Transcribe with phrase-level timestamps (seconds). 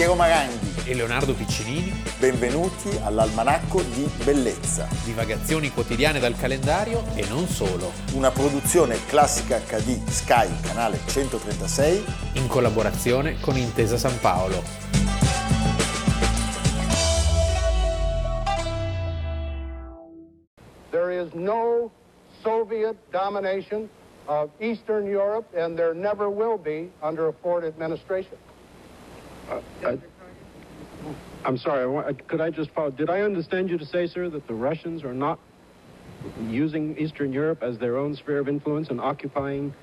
[0.00, 1.92] Piero Maranghi e Leonardo Piccinini.
[2.18, 4.88] Benvenuti all'Almanacco di Bellezza.
[5.04, 7.92] Divagazioni quotidiane dal calendario e non solo.
[8.14, 12.04] Una produzione classica HD Sky, canale 136.
[12.36, 14.62] In collaborazione con Intesa San Paolo.
[20.90, 21.90] There is no
[22.42, 23.86] Soviet domination
[24.24, 28.38] of Eastern Europe, and there never will be under a Ford administration.
[29.50, 29.96] Uh, uh,
[31.44, 32.90] I'm sorry, I uh, could I just follow?
[32.90, 35.38] Did I understand you to say, sir, that the Russians are not
[36.48, 39.74] using Eastern Europe as their own sphere of influence and occupying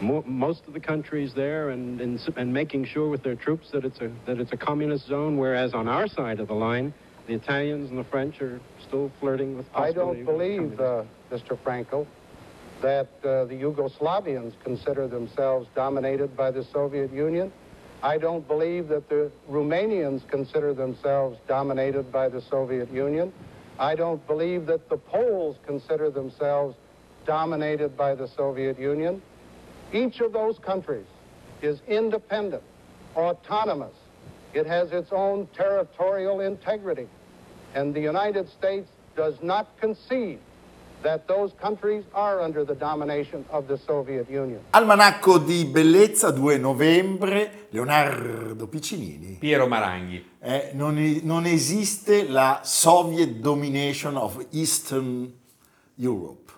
[0.00, 3.84] mo- most of the countries there and, and, and making sure with their troops that
[3.84, 6.92] it's, a, that it's a communist zone, whereas on our side of the line,
[7.28, 11.56] the Italians and the French are still flirting with I don't believe, uh, Mr.
[11.64, 12.06] Frankel,
[12.82, 17.52] that uh, the Yugoslavians consider themselves dominated by the Soviet Union.
[18.02, 23.32] I don't believe that the Romanians consider themselves dominated by the Soviet Union.
[23.78, 26.76] I don't believe that the Poles consider themselves
[27.26, 29.20] dominated by the Soviet Union.
[29.92, 31.06] Each of those countries
[31.60, 32.62] is independent,
[33.16, 33.94] autonomous.
[34.54, 37.06] It has its own territorial integrity.
[37.74, 40.38] And the United States does not concede
[44.70, 49.36] Almanacco di Bellezza, 2 novembre, Leonardo Piccinini.
[49.38, 50.22] Piero Maranghi.
[50.38, 55.32] Eh, non, non esiste la Soviet domination of Eastern
[55.96, 56.52] Europe.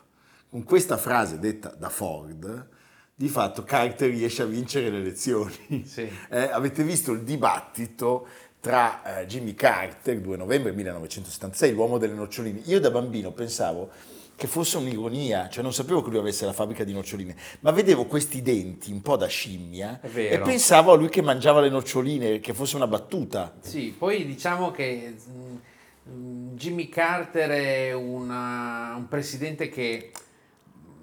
[0.50, 2.68] Con questa frase detta da Ford,
[3.14, 5.84] di fatto Carter riesce a vincere le elezioni.
[5.86, 6.10] Sì.
[6.28, 8.26] Eh, avete visto il dibattito
[8.58, 12.60] tra eh, Jimmy Carter, 2 novembre 1976, l'uomo delle noccioline.
[12.64, 13.90] Io da bambino pensavo
[14.34, 18.06] che fosse un'ironia, cioè non sapevo che lui avesse la fabbrica di noccioline, ma vedevo
[18.06, 22.52] questi denti un po' da scimmia e pensavo a lui che mangiava le noccioline, che
[22.54, 23.54] fosse una battuta.
[23.60, 25.14] Sì, poi diciamo che
[26.10, 30.10] mm, Jimmy Carter è una- un presidente che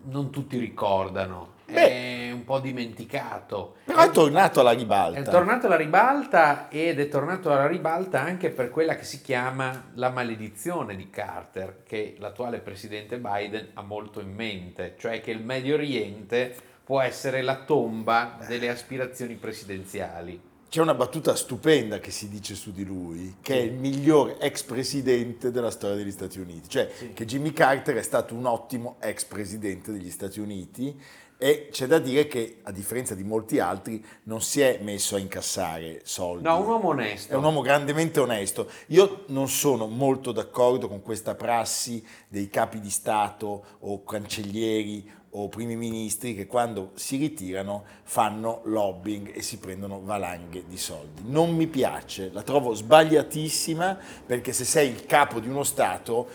[0.06, 3.75] non tutti ricordano, è un po' dimenticato.
[3.85, 5.19] Però è tornato alla ribalta.
[5.19, 9.91] È tornato alla ribalta ed è tornato alla ribalta anche per quella che si chiama
[9.96, 15.44] la maledizione di Carter, che l'attuale presidente Biden ha molto in mente, cioè che il
[15.44, 20.47] Medio Oriente può essere la tomba delle aspirazioni presidenziali.
[20.69, 24.62] C'è una battuta stupenda che si dice su di lui, che è il miglior ex
[24.62, 29.25] presidente della storia degli Stati Uniti, cioè che Jimmy Carter è stato un ottimo ex
[29.25, 30.96] presidente degli Stati Uniti
[31.42, 35.20] e c'è da dire che a differenza di molti altri non si è messo a
[35.20, 36.44] incassare soldi.
[36.44, 37.32] No, un uomo onesto.
[37.32, 38.70] È un uomo grandemente onesto.
[38.88, 45.48] Io non sono molto d'accordo con questa prassi dei capi di Stato o cancellieri o
[45.48, 51.22] primi ministri che quando si ritirano fanno lobbying e si prendono valanghe di soldi.
[51.26, 56.28] Non mi piace, la trovo sbagliatissima perché se sei il capo di uno Stato,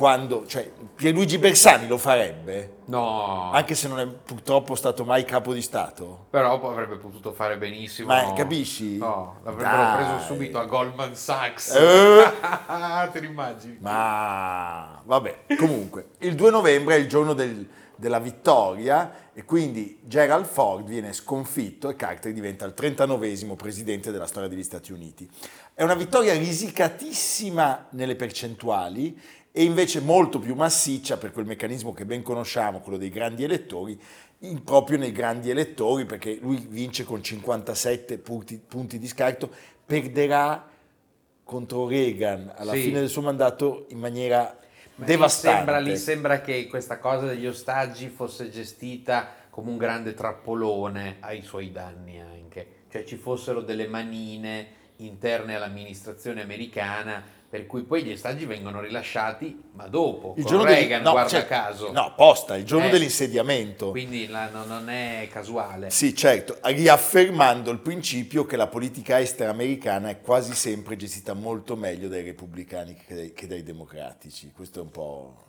[0.00, 5.52] quando, cioè Pierluigi Bersani lo farebbe, No, anche se non è purtroppo stato mai capo
[5.52, 6.24] di Stato.
[6.30, 8.08] però avrebbe potuto fare benissimo.
[8.08, 8.96] Ma capisci?
[8.96, 9.96] No, l'avrebbero Dai.
[9.96, 11.74] preso subito a Goldman Sachs.
[11.74, 12.22] Eh.
[13.12, 13.76] Te lo immagini?
[13.80, 20.46] Ma vabbè, comunque, il 2 novembre è il giorno del- della vittoria e quindi Gerald
[20.46, 25.28] Ford viene sconfitto e Carter diventa il 39esimo presidente della storia degli Stati Uniti.
[25.74, 29.18] È una vittoria risicatissima nelle percentuali
[29.52, 33.98] e invece molto più massiccia per quel meccanismo che ben conosciamo, quello dei grandi elettori,
[34.64, 39.50] proprio nei grandi elettori perché lui vince con 57 punti, punti di scarto,
[39.84, 40.68] perderà
[41.42, 42.82] contro Reagan alla Sì.
[42.82, 44.56] fine del suo mandato in maniera
[44.94, 45.56] Ma lì devastante.
[45.56, 51.42] Sembra, lì sembra che questa cosa degli ostaggi fosse gestita come un grande trappolone ai
[51.42, 58.12] suoi danni anche, cioè ci fossero delle manine interne all'amministrazione americana per cui poi gli
[58.12, 62.56] ostaggi vengono rilasciati ma dopo, Il giorno del- Reagan no, guarda cioè, caso, No, apposta,
[62.56, 62.90] il giorno Eh.
[62.90, 63.90] dell'insediamento.
[63.90, 65.90] quindi la- no- non è casuale.
[65.90, 71.74] Sì, certo, riaffermando il principio che la politica estera americana è quasi sempre gestita molto
[71.74, 74.52] meglio dai repubblicani che dai, che dai democratici.
[74.54, 75.44] Questo è un po'...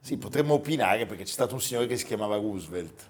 [0.00, 3.08] Sì, potremmo opinare perché c'è stato un signore che si chiamava Roosevelt.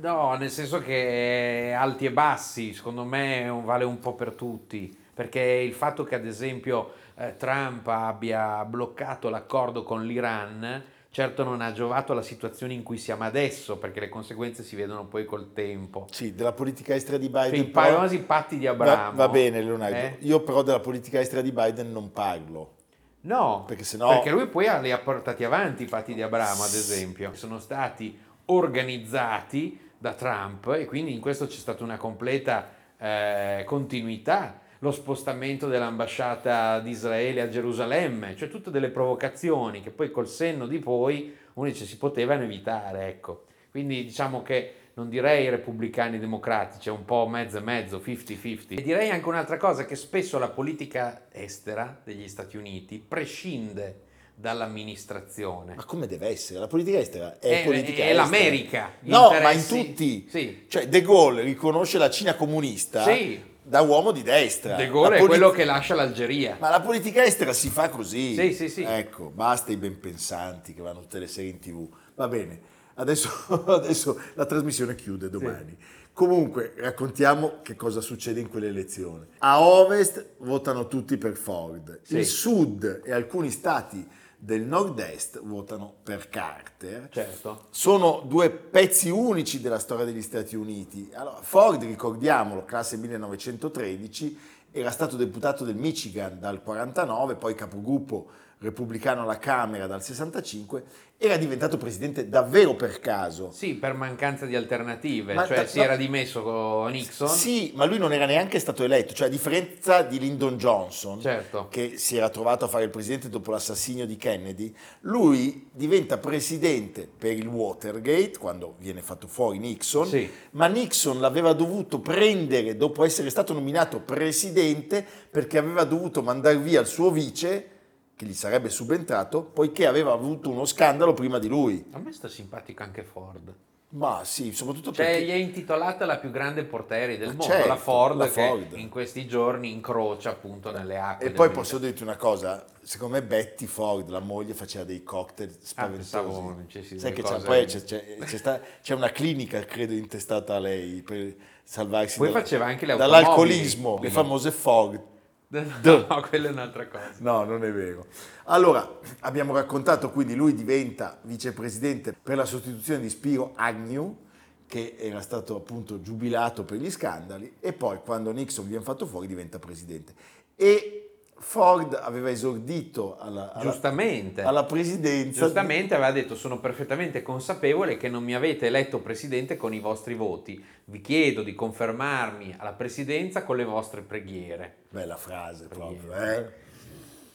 [0.00, 5.40] No, nel senso che alti e bassi, secondo me vale un po' per tutti, perché
[5.40, 11.72] il fatto che ad esempio eh, Trump abbia bloccato l'accordo con l'Iran, certo non ha
[11.72, 16.06] giovato alla situazione in cui siamo adesso, perché le conseguenze si vedono poi col tempo.
[16.10, 17.54] Sì, della politica estera di Biden...
[17.54, 19.16] Cioè, i famosi patti di va, Abramo.
[19.16, 19.96] va bene, Leonardo.
[19.96, 20.16] eh?
[20.20, 22.74] Io però della politica estera di Biden non parlo.
[23.22, 26.74] No, Perché sennò- perché lui poi li ha portati avanti i fatti di Abramo, ad
[26.74, 27.32] esempio.
[27.32, 34.60] Sono stati organizzati da Trump e quindi in questo c'è stata una completa eh, continuità,
[34.80, 40.66] lo spostamento dell'ambasciata di Israele a Gerusalemme, cioè tutte delle provocazioni che poi col senno
[40.66, 43.44] di poi uno dice si potevano evitare, ecco.
[43.70, 48.78] Quindi diciamo che non direi repubblicani democratici, è un po' mezzo e mezzo, 50-50.
[48.78, 54.00] E direi anche un'altra cosa, che spesso la politica estera degli Stati Uniti prescinde
[54.34, 55.74] dall'amministrazione.
[55.74, 56.58] Ma come deve essere?
[56.60, 58.22] La politica estera è, È- politica è estera.
[58.22, 60.26] l'America, No, ma in interessi- tutti.
[60.28, 60.64] Sì.
[60.68, 63.40] Cioè, De Gaulle riconosce la Cina comunista Sì.
[63.66, 64.76] Da uomo di destra.
[64.76, 66.56] De Gaulle La è politi- quello che lascia l'Algeria.
[66.60, 68.34] Ma la politica estera si fa così.
[68.34, 68.82] Sì, sì, sì.
[68.82, 71.88] Ecco, basta i ben pensanti che vanno tutte le serie in tv.
[72.14, 72.60] Va bene,
[72.94, 73.28] adesso,
[73.66, 75.76] adesso la trasmissione chiude domani.
[76.12, 79.26] Comunque, raccontiamo che cosa succede in quelle elezioni.
[79.38, 82.00] A ovest votano tutti per Ford.
[82.02, 82.16] Sì.
[82.18, 87.08] Il sud e alcuni stati del nord-est votano per Carter.
[87.10, 87.66] Certo.
[87.70, 91.10] Sono due pezzi unici della storia degli Stati Uniti.
[91.14, 94.38] Allora, Ford, ricordiamolo, classe 1913,
[94.70, 100.84] era stato deputato del Michigan dal 49, poi capogruppo repubblicano alla Camera dal 65,
[101.18, 103.50] era diventato presidente davvero per caso.
[103.50, 107.28] Sì, per mancanza di alternative, Ma cioè da- si ma- era dimesso con Nixon.
[107.28, 111.68] Sì, ma lui non era neanche stato eletto, cioè a differenza di Lyndon Johnson, Certo.
[111.70, 117.08] che si era trovato a fare il presidente dopo l'assassinio di Kennedy, lui diventa presidente
[117.16, 120.30] per il Watergate, quando viene fatto fuori Nixon, Sì.
[120.52, 126.80] ma Nixon l'aveva dovuto prendere dopo essere stato nominato presidente perché aveva dovuto mandare via
[126.80, 127.68] il suo vice,
[128.16, 131.84] che gli sarebbe subentrato, poiché aveva avuto uno scandalo prima di lui.
[131.92, 133.54] A me sta simpatico anche Ford.
[133.88, 135.24] Ma sì, soprattutto Cioè, perché...
[135.24, 138.30] gli è intitolata la più grande portiere del Ma mondo, certo, la Ford, la che
[138.30, 138.72] Ford.
[138.76, 141.26] in questi giorni incrocia appunto nelle acque.
[141.26, 145.50] E poi posso dirti una cosa, secondo me Betty Ford, la moglie, faceva dei cocktail
[145.76, 146.98] Ah, pensavo spaventosi.
[146.98, 151.02] Sai che c'è, poi c'è, c'è- c'è sta- c'è una clinica, credo, intestata a lei
[151.02, 155.00] per salvarsi Poi dalla- faceva anche le dall'alcolismo, le famose Ford.
[155.82, 157.14] No, quella è un'altra cosa.
[157.18, 158.06] No, non è vero.
[158.44, 164.24] Allora, abbiamo raccontato, quindi lui diventa vicepresidente per la sostituzione di Spiro Agnew,
[164.66, 169.26] che era stato appunto giubilato per gli scandali, e poi quando Nixon viene fatto fuori
[169.26, 170.14] diventa presidente.
[170.56, 171.05] E
[171.38, 174.42] Ford aveva esordito alla, alla- Giustamente.
[174.42, 175.42] alla presidenza.
[175.44, 180.14] Giustamente aveva detto sono perfettamente consapevole che non mi avete eletto presidente con i vostri
[180.14, 180.62] voti.
[180.86, 184.76] Vi chiedo di confermarmi alla presidenza con le vostre preghiere.
[184.90, 186.46] Bella frase proprio, Preghiere.
[186.62, 186.64] eh?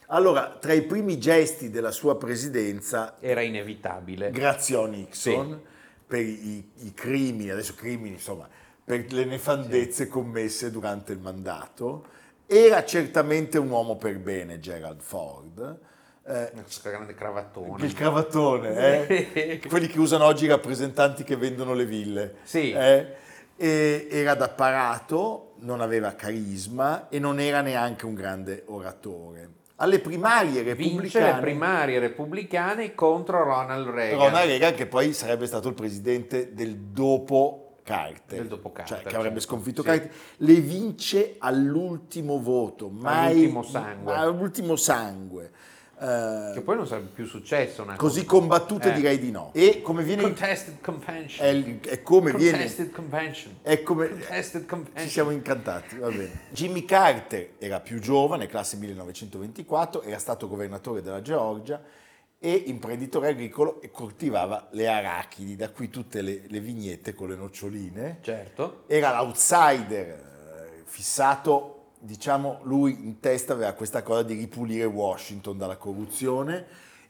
[0.07, 4.29] Allora, tra i primi gesti della sua presidenza Era inevitabile.
[4.31, 5.69] graziò Nixon Sì.
[6.05, 8.45] per i, i crimini, adesso crimini, insomma,
[8.83, 12.05] per le nefandezze commesse durante il mandato.
[12.53, 15.79] Era certamente un uomo per bene, Gerald Ford.
[16.27, 16.51] Eh,
[16.83, 17.85] grande cravattone.
[17.85, 19.61] il cravattone, eh?
[19.69, 22.35] quelli che usano oggi i rappresentanti che vendono le ville.
[22.43, 22.73] Sì.
[22.73, 23.15] eh?
[23.55, 29.49] Era d'apparato, non aveva carisma e non era neanche un grande oratore.
[29.77, 31.33] Alle primarie Vince repubblicane...
[31.33, 34.19] le primarie repubblicane contro Ronald Reagan.
[34.19, 39.15] Ronald Reagan che poi sarebbe stato il presidente del dopo Carter, dopo Carter, cioè che
[39.15, 39.87] avrebbe certo, sconfitto sì.
[39.87, 44.13] Carter, le vince all'ultimo voto, mai All'ultimo sangue.
[44.13, 45.51] all'ultimo sangue.
[46.03, 48.39] Eh, Che poi non sarebbe più successo una così cosa.
[48.39, 48.93] combattute Eh.
[48.93, 49.51] direi di no.
[49.53, 51.45] E come viene Contested convention.
[51.45, 53.57] è, il- è come viene Contested convention.
[53.61, 55.03] è come Contested convention.
[55.05, 56.39] ci siamo incantati, va bene.
[56.49, 61.79] Jimmy Carter era più giovane, classe 1924, era stato governatore della Georgia
[62.43, 67.35] e imprenditore agricolo e coltivava le arachidi, da qui tutte le, le vignette con le
[67.35, 68.17] noccioline.
[68.21, 68.85] Certo.
[68.87, 75.77] Era l'outsider eh, fissato, diciamo, lui in testa aveva questa cosa di ripulire Washington dalla
[75.77, 76.65] corruzione.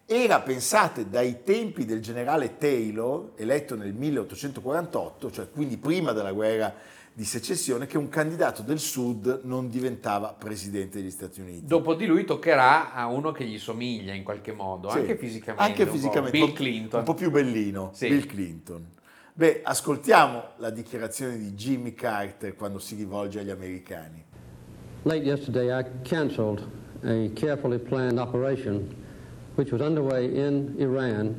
[0.06, 6.76] Era, pensate, dai tempi del generale Taylor, eletto nel 1848, cioè quindi prima della guerra
[7.14, 11.66] di secessione, che un candidato del Sud non diventava presidente degli Stati Uniti.
[11.66, 15.64] Dopo di lui toccherà a uno che gli somiglia in qualche modo, Sì, anche fisicamente.
[15.64, 16.38] Anche fisicamente.
[16.38, 17.00] Bill Clinton.
[17.00, 18.08] Un po' più bellino, Sì.
[18.08, 18.86] Bill Clinton.
[19.34, 24.24] Beh, ascoltiamo la dichiarazione di Jimmy Carter quando si rivolge agli americani.
[25.04, 26.68] Late yesterday, I canceled
[27.04, 29.00] a carefully planned operation
[29.56, 31.36] which was underway in Iran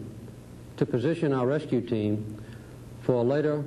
[0.77, 2.25] to position our rescue team
[3.01, 3.63] for a later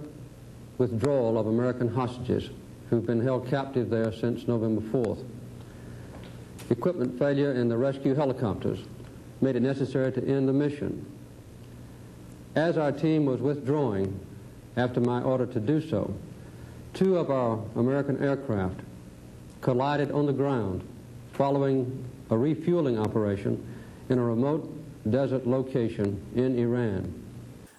[0.77, 2.49] withdrawal of American hostages
[2.89, 5.23] who've been held captive there since November 4th.
[6.69, 8.79] Equipment failure in the rescue helicopters
[9.41, 11.05] made it necessary to end the mission.
[12.55, 14.19] As our team was withdrawing
[14.77, 16.13] after my order to do so,
[16.93, 18.79] two of our American aircraft
[19.61, 20.83] collided on the ground
[21.33, 23.63] following a refueling operation
[24.09, 24.71] in a remote
[25.09, 27.24] desert location in Iran.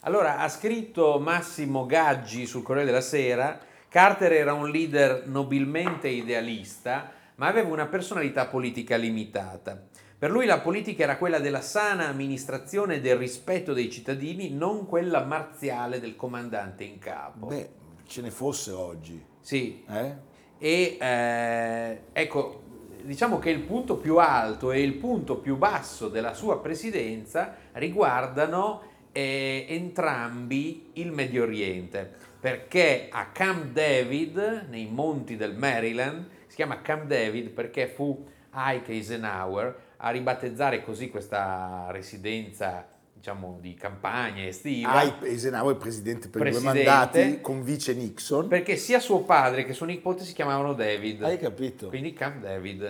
[0.06, 3.58] Allora, ha scritto Massimo Gaggi sul Corriere della Sera,
[3.88, 9.82] Carter era un leader nobilmente idealista, ma aveva una personalità politica limitata.
[10.16, 14.86] Per lui la politica era quella della sana amministrazione e del rispetto dei cittadini, non
[14.86, 17.46] quella marziale del comandante in capo.
[17.46, 17.70] Beh,
[18.06, 19.20] ce ne fosse oggi.
[19.40, 20.14] Sì, Eh?
[20.58, 22.62] e eh, ecco,
[23.02, 28.94] diciamo che il punto più alto e il punto più basso della sua presidenza riguardano
[29.16, 36.82] eh, entrambi il Medio Oriente, perché a Camp David, nei monti del Maryland, si chiama
[36.82, 44.92] Camp David perché fu Ike Eisenhower a ribattezzare così questa residenza diciamo di campagna estiva
[44.92, 46.82] Hai Eisenhower presidente per Presidente.
[46.82, 48.46] due mandati con vice Nixon.
[48.48, 51.88] perché sia suo padre che suo nipote si chiamavano David Hai capito?
[51.88, 52.82] quindi Camp David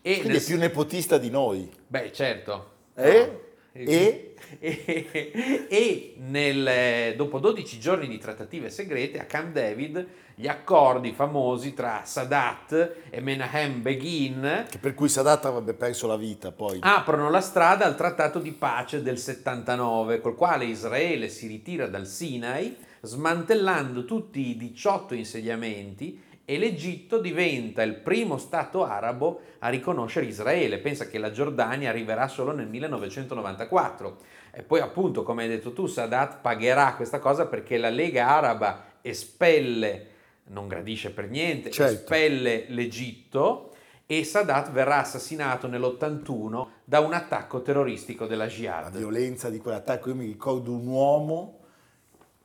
[0.00, 1.70] e Quindi nel- è più nepotista di noi.
[1.86, 3.40] beh certo Eh?
[3.76, 11.12] E, e- e nel, dopo 12 giorni di trattative segrete a Camp David gli accordi
[11.12, 16.78] famosi tra Sadat e Menahem Begin Che per cui Sadat avrebbe perso la vita poi.
[16.82, 22.06] aprono la strada al trattato di pace del 79, col quale Israele si ritira dal
[22.06, 30.26] Sinai, smantellando tutti i 18 insediamenti e l'Egitto diventa il primo Stato arabo a riconoscere
[30.26, 30.78] Israele.
[30.78, 34.16] Pensa che la Giordania arriverà solo nel 1994.
[34.52, 38.84] E poi appunto, come hai detto tu, Sadat pagherà questa cosa perché la Lega Araba
[39.00, 40.06] espelle,
[40.48, 41.92] non gradisce per niente, Certo.
[41.94, 43.70] espelle l'Egitto
[44.06, 48.96] e Sadat verrà assassinato nell'81 da un attacco terroristico della La Jihad.
[48.96, 50.10] violenza di quell'attacco.
[50.10, 51.58] Io mi ricordo un uomo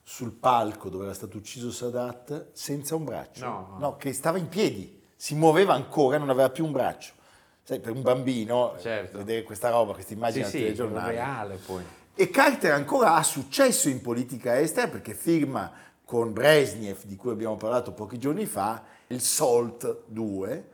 [0.09, 3.45] sul palco dove era stato ucciso Sadat senza un braccio.
[3.45, 3.95] No, no.
[3.95, 7.13] che stava in piedi, si muoveva ancora, non aveva più un braccio.
[7.61, 9.19] Sai, per un bambino, eh, Certo.
[9.19, 11.83] vedere questa roba, questa immagine Sì, al sì, reale poi.
[12.15, 15.71] E Carter ancora ha successo in politica estera perché firma
[16.03, 20.69] con Brezhnev, di cui abbiamo parlato pochi giorni fa, il SALT 2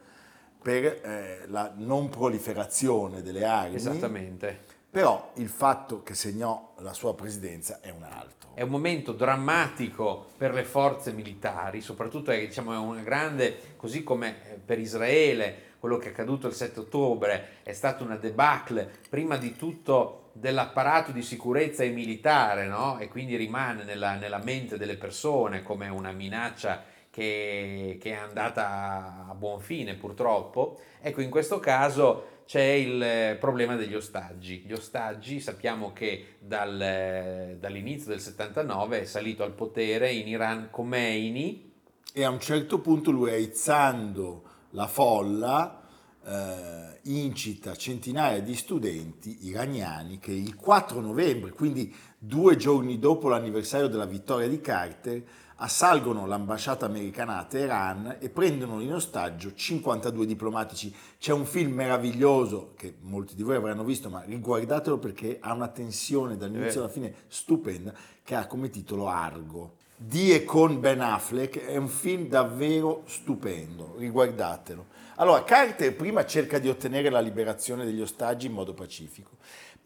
[0.62, 3.76] per eh, la non proliferazione delle armi.
[3.76, 4.60] Esattamente.
[4.96, 8.52] Però il fatto che segnò la sua presidenza è un altro.
[8.54, 14.06] È un momento drammatico per le forze militari, soprattutto è, diciamo, è una grande, così
[14.06, 18.90] come eh, per Israele, quello che è accaduto il 7 ottobre è stata una debacle,
[19.10, 22.98] prima di tutto dell'apparato di sicurezza e militare, no?
[22.98, 29.26] e quindi rimane nella, nella mente delle persone come una minaccia che, che è andata
[29.30, 30.80] a buon fine purtroppo.
[31.02, 34.64] Ecco, in questo caso c'è il eh, problema degli ostaggi.
[34.66, 40.70] Gli ostaggi sappiamo che dal, eh, dall'inizio del 79 è salito al potere in Iran
[40.70, 41.74] Khomeini,
[42.14, 45.82] E a un certo punto lui, aizzando la folla,
[46.24, 53.88] eh, incita centinaia di studenti iraniani che il 4 novembre, quindi due giorni dopo l'anniversario
[53.88, 55.24] della vittoria di Carter,
[55.58, 60.94] assalgono l'ambasciata americana a Teheran e prendono in ostaggio 52 diplomatici.
[61.18, 65.70] C'è un film meraviglioso che molti di voi avranno visto, ma riguardatelo perché ha una
[65.70, 67.94] tensione dall'inizio alla fine stupenda,
[68.24, 69.76] che ha come titolo Argo.
[69.98, 74.88] Di e con Ben Affleck è un film davvero stupendo, riguardatelo.
[75.16, 79.38] Allora, Carter prima cerca di ottenere la liberazione degli ostaggi in modo pacifico,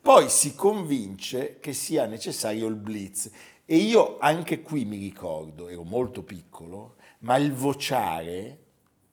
[0.02, 3.30] poi si convince che sia necessario il blitz
[3.72, 8.58] e io anche qui mi ricordo, ero molto piccolo, ma il vociare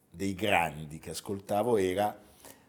[0.08, 2.18] dei grandi che ascoltavo era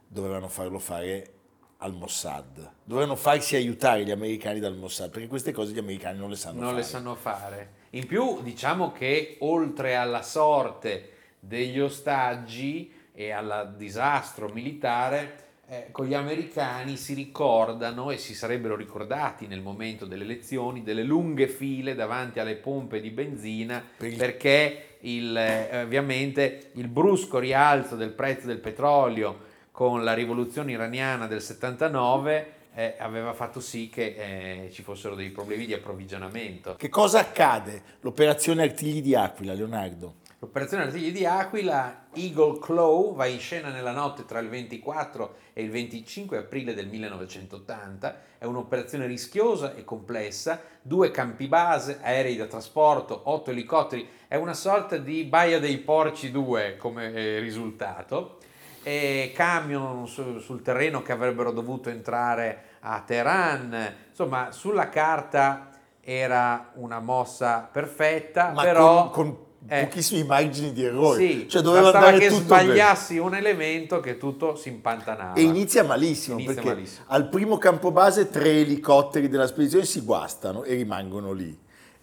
[0.05, 1.31] dovevano farlo fare
[1.77, 6.29] al Mossad, dovevano farsi aiutare gli americani dal Mossad, perché queste cose gli americani non
[6.29, 6.81] le sanno non fare.
[6.81, 7.71] le sanno fare.
[7.91, 16.05] In più diciamo che oltre alla sorte degli ostaggi e al disastro militare, eh, con
[16.05, 21.93] gli americani si ricordano e si sarebbero ricordati nel momento delle elezioni delle lunghe file
[21.93, 28.11] davanti alle pompe di benzina Per il- perché il, eh, ovviamente il brusco rialzo del
[28.11, 34.71] prezzo del petrolio con la rivoluzione iraniana del 79 eh, aveva fatto sì che eh,
[34.71, 36.75] ci fossero dei problemi di approvvigionamento.
[36.75, 37.81] Che cosa accade?
[38.01, 40.15] L'operazione Artigli di Aquila, Leonardo.
[40.39, 45.63] L'operazione Artigli di Aquila, Eagle Claw, va in scena nella notte tra il 24 e
[45.63, 48.17] il 25 aprile del 1980.
[48.37, 54.53] È un'operazione rischiosa e complessa, due campi base, aerei da trasporto, otto elicotteri, è una
[54.53, 58.37] sorta di Baia dei Porci 2 come eh, risultato.
[58.83, 66.73] E camion su- sul terreno che avrebbero dovuto entrare a Teheran, insomma sulla carta era
[66.75, 69.09] una mossa perfetta, Ma però...
[69.09, 71.19] con, con eh, pochissimi margini di errore.
[71.19, 72.63] sì, cioè doveva andare che tutto bene.
[72.63, 75.33] sbagliassi un elemento che tutto si impantanava.
[75.33, 77.05] E inizia malissimo Inizia perché malissimo.
[77.07, 81.57] al primo campo base tre elicotteri della spedizione si guastano e rimangono lì.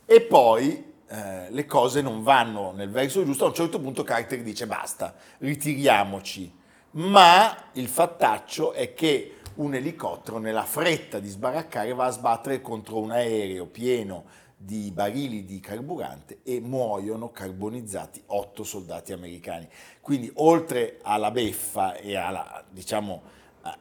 [0.07, 4.43] E poi eh, le cose non vanno nel verso giusto, a un certo punto Carter
[4.43, 6.53] dice basta, ritiriamoci.
[6.93, 12.99] Ma il fattaccio è che un elicottero nella fretta di sbaraccare va a sbattere contro
[12.99, 14.25] un aereo pieno
[14.65, 19.69] di barili di carburante e muoiono carbonizzati otto soldati americani.
[20.01, 23.23] Quindi oltre alla beffa e alla, diciamo,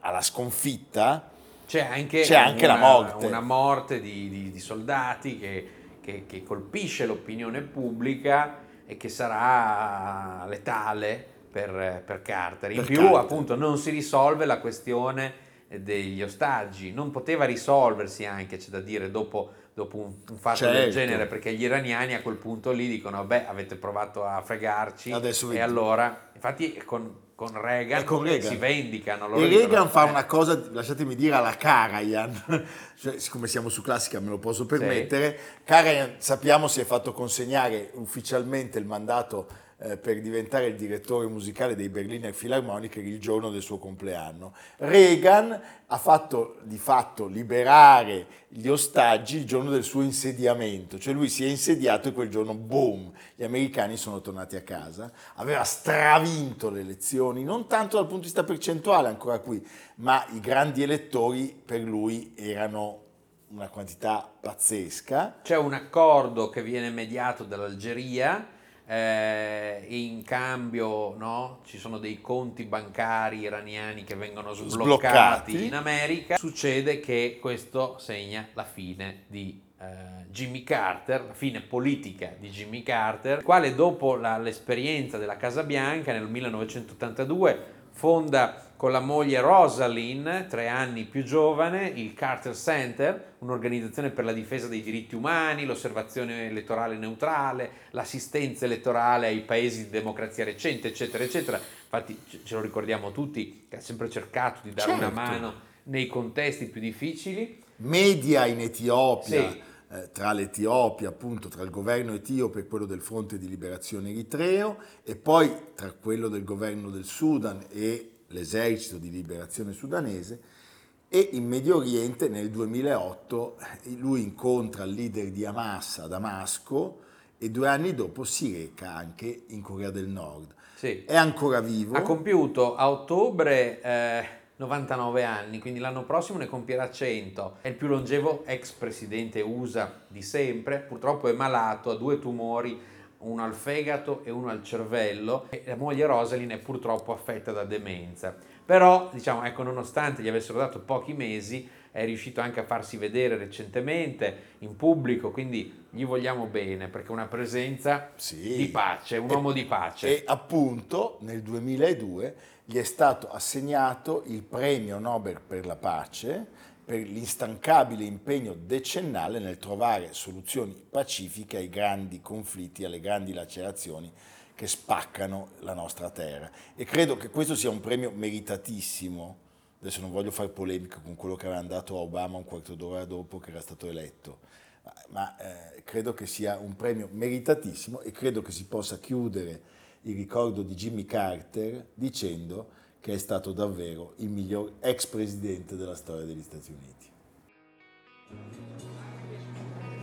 [0.02, 1.32] alla sconfitta,
[1.66, 3.26] c'è anche, c'è anche una, la morte.
[3.26, 5.70] Una morte di, di, di soldati che,
[6.02, 12.72] che, che, colpisce l'opinione pubblica e che sarà letale per, per Carter.
[12.72, 13.20] In Per più, Carter.
[13.20, 15.43] appunto, non si risolve la questione
[15.82, 16.92] degli ostaggi.
[16.92, 20.92] Non poteva risolversi anche, c'è da dire, dopo, dopo un, un fatto del Certo.
[20.92, 25.52] genere, perché gli iraniani a quel punto lì dicono, beh, avete provato a fregarci Adesso
[25.52, 28.52] e allora, infatti con, con Reagan, con Reagan.
[28.52, 29.28] si vendicano.
[29.28, 32.66] loro E dicono, Reagan fa eh, una cosa, lasciatemi dire, alla Karajan,
[33.00, 37.92] cioè, siccome siamo su classica me lo posso permettere, Karajan sappiamo si è fatto consegnare
[37.94, 43.62] ufficialmente il mandato eh, per diventare il direttore musicale dei Berliner Philharmoniker il giorno del
[43.62, 44.54] suo compleanno.
[44.78, 51.28] Reagan ha fatto di fatto liberare gli ostaggi il giorno del suo insediamento, cioè lui
[51.28, 56.70] si è insediato e quel giorno, boom, gli americani sono tornati a casa, aveva stravinto
[56.70, 59.62] le elezioni, non tanto dal punto di vista percentuale ancora qui,
[59.96, 63.02] ma i grandi elettori per lui erano
[63.50, 65.40] una quantità pazzesca.
[65.44, 68.53] C'è un accordo che viene mediato dall'Algeria
[68.86, 75.66] eh, in cambio no, ci sono dei conti bancari iraniani che vengono sbloccati, Sbloccati.
[75.66, 76.36] in America.
[76.38, 79.86] Succede che questo segna la fine di eh,
[80.30, 85.64] Jimmy Carter, la fine politica di Jimmy Carter, il quale dopo la- l'esperienza della Casa
[85.64, 93.34] Bianca nel 1982 fonda con la moglie Rosalind, tre anni più giovane, il Carter Center,
[93.40, 99.90] un'organizzazione per la difesa dei diritti umani, l'osservazione elettorale neutrale, l'assistenza elettorale ai paesi di
[99.90, 101.58] democrazia recente, eccetera, eccetera.
[101.58, 105.16] Infatti ce lo ricordiamo tutti, che ha sempre cercato di dare una Certo.
[105.16, 107.62] mano nei contesti più difficili.
[107.78, 109.62] Media in Etiopia, Sì.
[109.92, 114.78] eh, tra l'Etiopia, appunto, tra il governo etiope e quello del Fronte di Liberazione Eritreo,
[115.04, 120.62] e poi tra quello del governo del Sudan e l'esercito di liberazione sudanese,
[121.08, 127.02] e in Medio Oriente nel 2008 eh, lui incontra il leader di Hamas a Damasco
[127.38, 130.56] e due anni dopo si reca anche in Corea del Nord.
[130.76, 131.04] Sì.
[131.06, 131.96] È ancora vivo.
[131.96, 137.58] Ha compiuto a ottobre eh, 99 anni, quindi l'anno prossimo ne compierà 100.
[137.62, 142.80] È il più longevo ex presidente USA di sempre, purtroppo è malato, ha due tumori,
[143.24, 147.64] uno al fegato e uno al cervello e la moglie Rosalind è purtroppo affetta da
[147.64, 148.36] demenza.
[148.66, 153.38] Però, diciamo, ecco, nonostante gli avessero dato pochi mesi, è riuscito anche a farsi vedere
[153.38, 158.56] recentemente in pubblico, quindi gli vogliamo bene perché è una presenza Sì.
[158.56, 160.08] di pace, un E- uomo di pace.
[160.08, 166.48] E appunto nel 2002 gli è stato assegnato il premio Nobel per la pace
[166.84, 174.12] per l'instancabile impegno decennale nel trovare soluzioni pacifiche ai grandi conflitti, alle grandi lacerazioni
[174.56, 176.52] che spaccano la nostra terra.
[176.76, 179.38] E credo che questo sia un premio meritatissimo.
[179.80, 183.06] Adesso non voglio fare polemica con quello che aveva dato a Obama un quarto d'ora
[183.06, 184.40] dopo che era stato eletto,
[184.84, 185.38] ma, ma,
[185.76, 189.62] eh, credo che sia un premio meritatissimo e credo che si possa chiudere
[190.04, 195.94] il ricordo di Jimmy Carter dicendo che è stato davvero il miglior ex presidente della
[195.94, 197.12] storia degli Stati Uniti.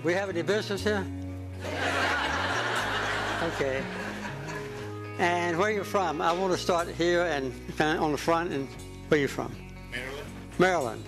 [0.02, 1.02] We have any business here?
[3.54, 3.82] Okay.
[5.18, 6.20] And where are you from?
[6.20, 8.52] I want to start here and on the front.
[8.52, 8.68] And
[9.08, 9.50] where are you from?
[9.90, 10.26] Maryland.
[10.58, 11.04] Maryland.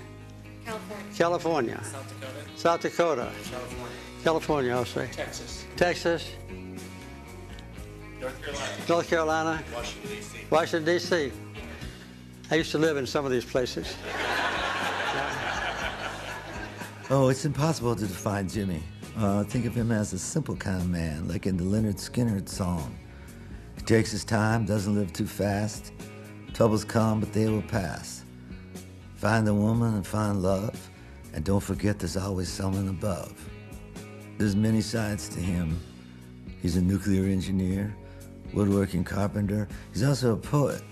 [0.65, 1.15] California.
[1.15, 1.81] California.
[1.85, 2.57] South Dakota.
[2.57, 3.33] South Dakota.
[3.51, 3.97] California.
[4.25, 5.09] California, I'll say.
[5.13, 5.67] Texas.
[5.77, 6.31] Texas.
[8.19, 8.89] North Carolina.
[8.89, 9.63] North Carolina.
[9.75, 10.47] Washington, D.C.
[10.49, 11.52] Washington, D.C.
[12.53, 13.97] I used to live in some of these places.
[17.11, 18.83] Oh, it's impossible to define Jimmy.
[19.19, 22.41] Uh, think of him as a simple kind of man, like in the Leonard Skinner
[22.47, 22.97] song.
[23.77, 25.93] He takes his time, doesn't live too fast.
[26.55, 28.25] Troubles come, but they will pass.
[29.17, 30.91] Find a woman and find love,
[31.35, 33.35] and don't forget there's always someone above.
[34.39, 35.79] There's many sides to him.
[36.63, 37.95] He's a nuclear engineer,
[38.55, 39.69] woodworking carpenter.
[39.93, 40.83] He's also a poet.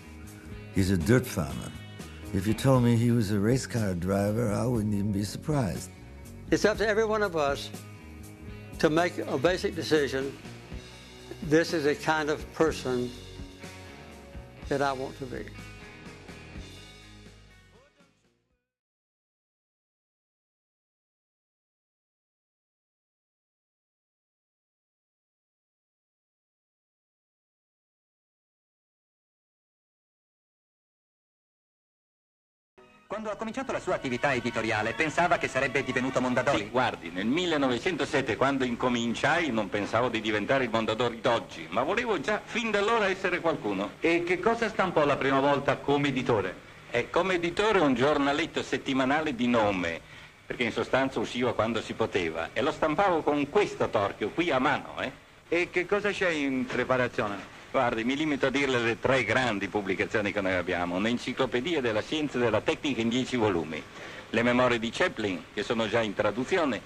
[0.74, 1.72] He's a dirt farmer.
[2.32, 5.90] If you told me he was a race car driver, I wouldn't even be surprised.
[6.50, 7.70] It's up to every one of us
[8.78, 10.36] to make a basic decision.
[11.42, 13.10] This is the kind of person
[14.68, 15.44] that I want to be.
[33.20, 36.56] Quando ha cominciato la sua attività editoriale pensava che sarebbe divenuto Mondadori?
[36.56, 42.18] Sì, guardi, nel 1907 quando incominciai non pensavo di diventare il Mondadori d'oggi, ma volevo
[42.18, 43.90] già fin da allora essere qualcuno.
[44.00, 46.54] E che cosa stampò la prima volta come editore?
[46.90, 50.00] E come editore un giornaletto settimanale di nome,
[50.46, 54.58] perché in sostanza usciva quando si poteva, e lo stampavo con questo torchio qui a
[54.58, 55.12] mano, eh?
[55.46, 57.59] E che cosa c'è in preparazione?
[57.72, 60.96] Guardi, mi limito a dirle le tre grandi pubblicazioni che noi abbiamo.
[60.96, 63.80] Un'enciclopedia della scienza e della tecnica in dieci volumi,
[64.30, 66.80] le memorie di Chaplin, che sono già in traduzione,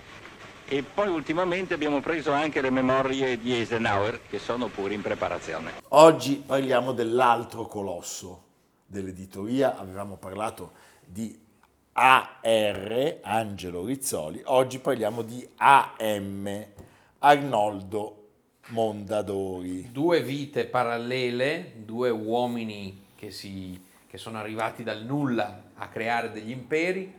[0.68, 5.73] e poi ultimamente abbiamo preso anche le memorie di Eisenhower, che sono pure in preparazione.
[5.88, 8.42] Oggi parliamo dell'altro colosso
[8.85, 11.35] dell'editoria, avevamo parlato di
[11.92, 16.66] AR, Angelo Rizzoli, oggi parliamo di AM,
[17.20, 18.23] Arnoldo
[18.68, 19.90] Mondadori.
[19.92, 26.50] Due vite parallele, due uomini che, si, che sono arrivati dal nulla a creare degli
[26.50, 27.12] imperi,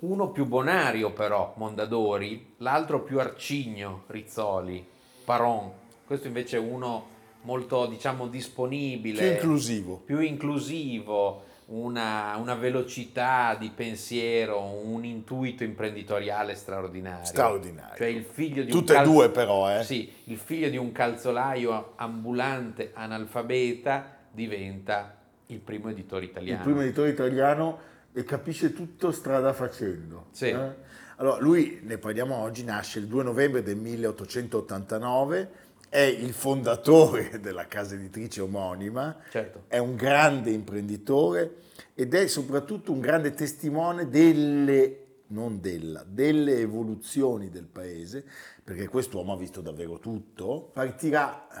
[0.00, 4.86] uno più bonario però, Mondadori, l'altro più arcigno, Rizzoli,
[5.24, 5.70] Paron.
[6.04, 7.06] Questo invece è uno
[7.42, 9.18] molto, diciamo, disponibile.
[9.18, 9.96] Più inclusivo.
[10.04, 17.24] Più inclusivo, una, una, velocità di pensiero, un intuito imprenditoriale straordinario.
[17.24, 17.96] Straordinario.
[17.96, 19.12] Cioè il figlio di Tutte e calzo...
[19.12, 19.84] due però, eh?
[19.84, 26.58] Sì, il figlio di un calzolaio ambulante analfabeta diventa il primo editore italiano.
[26.58, 27.78] Il primo editore italiano
[28.12, 30.26] e capisce tutto strada facendo.
[30.32, 30.48] Sì.
[30.48, 30.88] Eh?
[31.16, 35.50] Allora, lui, ne parliamo oggi, nasce il 2 novembre del 1889,
[35.90, 39.64] è il fondatore della casa editrice omonima, certo.
[39.66, 41.56] è un grande imprenditore
[41.94, 48.24] ed è soprattutto un grande testimone delle, non della, delle evoluzioni del paese,
[48.62, 51.58] perché quest'uomo ha visto davvero tutto, partirà eh,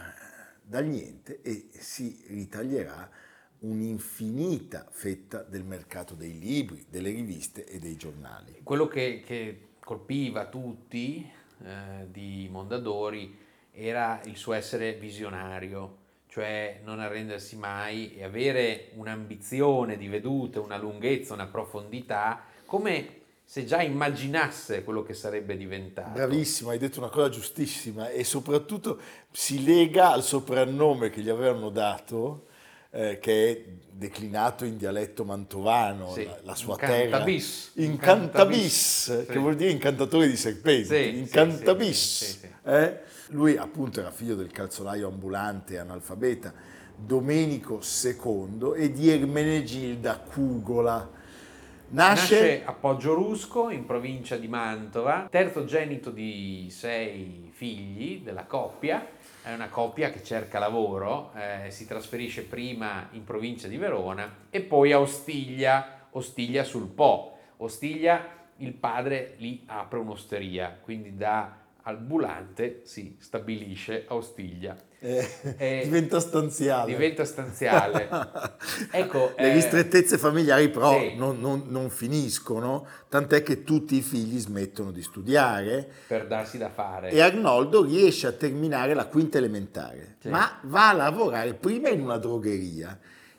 [0.62, 3.10] dal niente e si ritaglierà
[3.60, 8.60] un'infinita fetta del mercato dei libri, delle riviste e dei giornali.
[8.62, 11.28] Quello che, che colpiva tutti
[11.62, 13.48] eh, di Mondadori
[13.86, 15.96] era il suo essere visionario,
[16.28, 23.64] cioè non arrendersi mai e avere un'ambizione di vedute, una lunghezza, una profondità, come se
[23.64, 26.10] già immaginasse quello che sarebbe diventato.
[26.10, 29.00] Bravissimo, hai detto una cosa giustissima e soprattutto
[29.32, 32.46] si lega al soprannome che gli avevano dato,
[32.92, 37.72] eh, che è declinato in dialetto mantovano, Sì, la, la sua incantabis.
[37.74, 37.86] terra.
[37.86, 39.38] Incantabis, Incantabis, che sì.
[39.38, 40.84] vuol dire incantatore di serpenti.
[40.86, 42.40] Sì, Incantabis.
[42.64, 43.00] eh?
[43.32, 46.52] Lui appunto era figlio del calzolaio ambulante analfabeta
[46.96, 51.18] Domenico II e di Ermenegilda Cugola.
[51.90, 59.06] Nasce, Nasce a Poggiolusco, in provincia di Mantova, terzogenito di sei figli della coppia.
[59.42, 64.60] È una coppia che cerca lavoro, eh, si trasferisce prima in provincia di Verona e
[64.60, 67.38] poi a Ostiglia, Ostiglia sul Po.
[67.58, 74.76] Ostiglia, il padre lì apre un'osteria, quindi da ambulante si stabilisce a Ostiglia.
[74.98, 76.92] eh, Eh, diventa stanziale.
[76.92, 78.08] Diventa stanziale.
[78.92, 81.14] Ecco, Le eh, ristrettezze familiari però sì.
[81.16, 86.68] non, non- non finiscono, tant'è che tutti i figli smettono di studiare per darsi da
[86.70, 87.10] fare.
[87.10, 90.28] e Arnoldo riesce a terminare la quinta elementare, Sì.
[90.28, 92.98] ma va a lavorare prima in una drogheria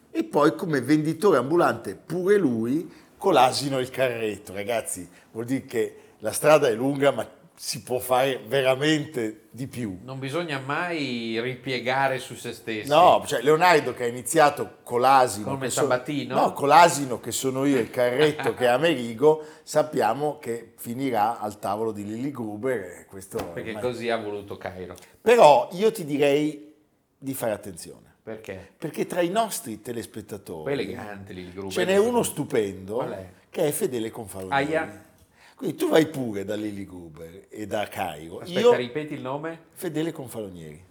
[0.09, 4.51] e poi come venditore ambulante pure lui con l'asino e il carretto.
[4.53, 7.27] Ragazzi, vuol dire che la strada è lunga ma
[7.63, 9.99] si può fare veramente di più.
[10.03, 12.89] Non bisogna mai ripiegare su se stessi.
[12.89, 16.33] No, cioè Leonardo che ha iniziato con l'asino, Come Sabatino?
[16.33, 21.59] no, con l'asino che sono io, il carretto che è Amerigo, sappiamo che finirà al
[21.59, 23.05] tavolo di Lilly Gruber.
[23.05, 24.95] Questo Perché ormai- così ha voluto Cairo.
[25.21, 26.73] Però io ti direi
[27.15, 28.69] di fare attenzione, Perché?
[28.75, 31.69] perché tra i nostri telespettatori Poi elegante lì il gruppo.
[31.69, 33.29] ce n'è uno stupendo è?
[33.51, 34.65] che è Fedele Confalonieri.
[34.65, 35.09] Aia.
[35.61, 38.39] Quindi tu vai pure da Lilly Gruber e da Cairo.
[38.39, 39.59] Aspetta, io ripeti il nome?
[39.73, 40.85] Fedele Confalonieri.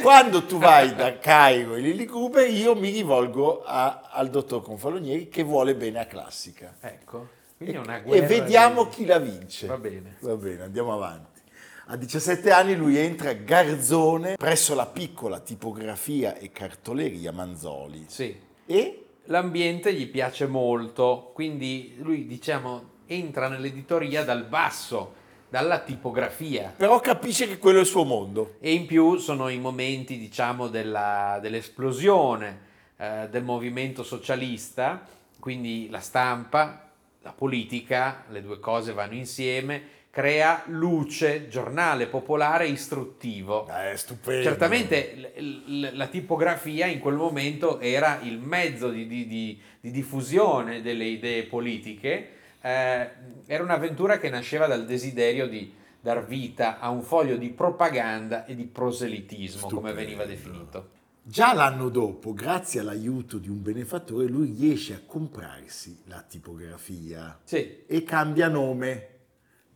[0.00, 5.28] Quando tu vai da Cairo e Lilly Gruber, io mi rivolgo a- al dottor Confalonieri
[5.28, 6.76] che vuole bene a classica.
[6.80, 7.28] Ecco.
[7.58, 9.66] Quindi è una E guerra vediamo di- chi la vince.
[9.66, 10.16] Va bene.
[10.20, 11.42] Va bene, andiamo avanti.
[11.88, 18.06] A 17 anni lui entra garzone presso la piccola tipografia e cartoleria Manzoli.
[18.08, 18.34] Sì.
[18.64, 25.14] E L'ambiente gli piace molto, quindi lui, diciamo, entra nell'editoria dal basso,
[25.48, 26.72] dalla tipografia.
[26.76, 28.54] però capisce che quello è il suo mondo.
[28.60, 35.04] E in più sono i momenti, diciamo, della- dell'esplosione eh, del movimento socialista,
[35.40, 36.88] quindi la stampa,
[37.22, 43.66] la politica, le due cose vanno insieme, crea Luce, giornale popolare istruttivo.
[43.66, 44.42] È stupendo.
[44.44, 49.90] Certamente l- l- la tipografia in quel momento era il mezzo di, di- di- di
[49.90, 53.10] diffusione delle idee politiche, eh,
[53.46, 58.54] era un'avventura che nasceva dal desiderio di dar vita a un foglio di propaganda e
[58.54, 60.98] di proselitismo, come veniva definito.
[61.22, 67.84] Già l'anno dopo, grazie all'aiuto di un benefattore, lui riesce a comprarsi la tipografia Sì,
[67.86, 69.06] e cambia nome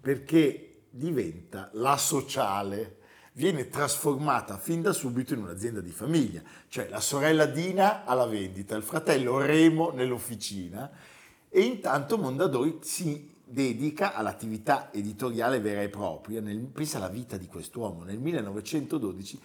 [0.01, 2.99] perché diventa la sociale.
[3.33, 8.77] Viene trasformata fin da subito in un'azienda di famiglia, cioè la sorella Dina alla vendita,
[8.77, 10.91] il fratello Remo nell'officina
[11.57, 16.41] e intanto Mondadori si dedica all'attività editoriale vera e propria.
[16.41, 18.03] Nel, pensa alla vita di quest'uomo.
[18.03, 19.41] Nel 1912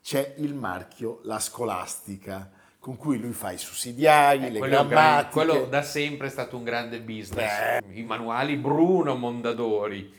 [0.00, 4.88] c'è il marchio La Scolastica, con cui lui fa i sussidiari, le quello, un gran-
[4.88, 5.32] grammatiche.
[5.32, 7.80] quello da sempre è stato un grande business.
[7.92, 10.14] I manuali Bruno Mondadori.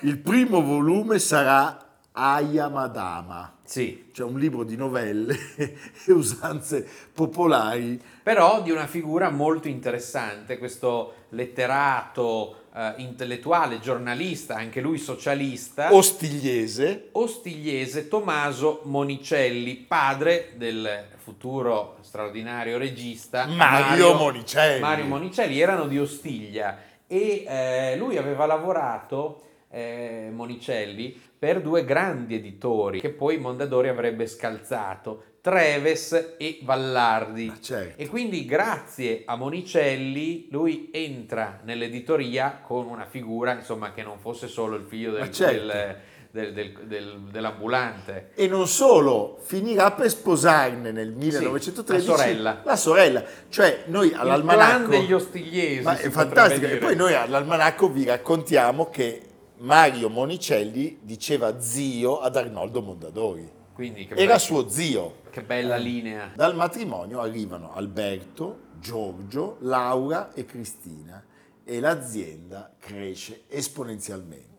[0.00, 1.85] Il primo volume sarà
[2.18, 8.00] Aya Madama, Sì, cioè un libro di novelle e usanze popolari.
[8.22, 17.08] però di una figura molto interessante, questo letterato, eh, intellettuale, giornalista, anche lui socialista, Ostigliese,
[17.12, 24.80] ostigliese Tommaso Monicelli, padre del futuro straordinario regista Mario Monicelli.
[24.80, 26.78] Mario Monicelli erano di Ostiglia.
[27.06, 34.26] E eh, lui aveva lavorato, eh, Monicelli, per due grandi editori che poi Mondadori avrebbe
[34.26, 37.52] scalzato, Treves e Vallardi.
[37.54, 38.02] Ah, certo.
[38.02, 44.48] E quindi grazie a Monicelli lui entra nell'editoria con una figura insomma che non fosse
[44.48, 45.52] solo il figlio del- Ma certo.
[45.66, 45.96] del-
[46.32, 48.30] del- del- del- dell'ambulante.
[48.34, 52.60] E non solo, finirà per sposarne nel 1913 la sorella.
[52.64, 53.24] la sorella.
[53.48, 54.88] Cioè noi Il all'almanacco...
[54.88, 55.82] clan degli ostigliesi.
[55.82, 56.66] Ma è fantastico.
[56.66, 59.22] E poi noi all'almanacco vi raccontiamo che
[59.58, 63.50] Mario Monicelli diceva zio ad Arnoldo Mondadori.
[63.72, 65.16] Quindi Era be- suo zio.
[65.30, 66.32] che bella linea.
[66.34, 71.24] Dal matrimonio arrivano Alberto, Giorgio, Laura e Cristina
[71.64, 74.54] e l'azienda cresce esponenzialmente.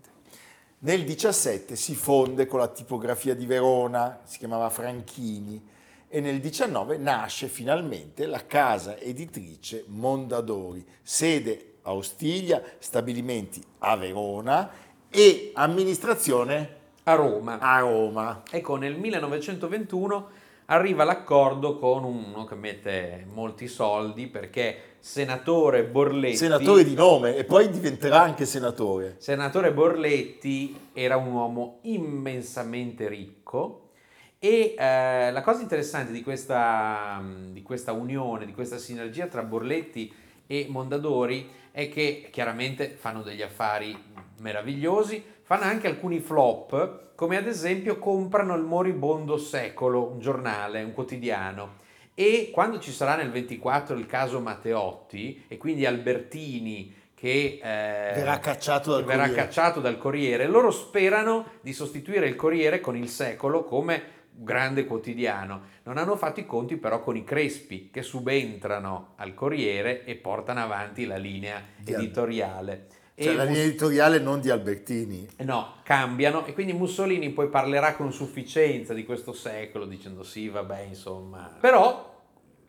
[0.79, 5.75] Nel 17 si fonde con la tipografia di Verona, si chiamava Franchini,
[6.09, 14.69] e nel 19 nasce finalmente la casa editrice Mondadori, sede a Ostiglia, stabilimenti a Verona
[15.17, 16.75] e amministrazione
[17.05, 17.57] A Roma.
[17.57, 18.43] a Roma.
[18.51, 20.29] Ecco, nel 1921
[20.65, 26.35] arriva l'accordo con uno che mette molti soldi perché senatore Borletti...
[26.35, 29.15] Senatore di nome e poi diventerà anche senatore.
[29.17, 33.89] Senatore Borletti era un uomo immensamente ricco
[34.37, 40.13] e eh, la cosa interessante di questa, di questa unione, di questa sinergia tra Borletti
[40.45, 43.95] e Mondadori è che chiaramente fanno degli affari
[44.39, 50.91] meravigliosi, fanno anche alcuni flop, come ad esempio comprano il Moribondo Secolo, un giornale, un
[50.91, 51.75] quotidiano,
[52.15, 58.39] e quando ci sarà nel 24 il caso Matteotti e quindi Albertini che eh, Verrà
[58.39, 59.43] cacciato dal verrà Corriere.
[59.43, 65.61] cacciato dal Corriere, loro sperano di sostituire il Corriere con il Secolo come grande quotidiano.
[65.83, 70.61] Non hanno fatto i conti però con i Crespi che subentrano al Corriere e portano
[70.61, 72.87] avanti la linea Di Al- editoriale.
[73.15, 75.27] Cioè E la linea editoriale non di Albertini.
[75.37, 80.81] No, cambiano e quindi Mussolini poi parlerà con sufficienza di questo secolo dicendo sì, vabbè,
[80.81, 81.57] insomma.
[81.59, 82.15] Però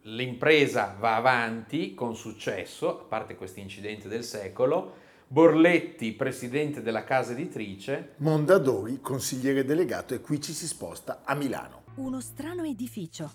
[0.03, 5.07] l'impresa va avanti con successo, a parte questi incidenti del secolo.
[5.31, 11.83] Borletti, presidente della casa editrice, Mondadori, consigliere delegato, e qui ci si sposta a Milano.
[11.97, 13.31] Uno strano edificio.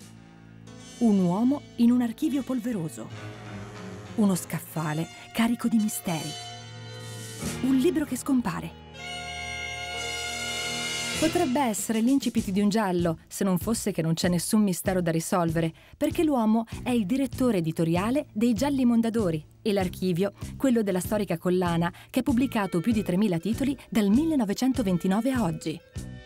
[0.99, 3.08] Un uomo in un archivio polveroso.
[4.15, 6.32] Uno scaffale carico di misteri.
[7.62, 8.82] Un libro che scompare.
[11.23, 15.09] Potrebbe essere l'incipit di un giallo, se non fosse che non c'è nessun mistero da
[15.09, 21.38] risolvere, perché l'uomo è il direttore editoriale dei Gialli Mondadori e l'archivio, quello della storica
[21.38, 25.79] collana, che ha pubblicato più di 3.000 titoli dal 1929 a oggi.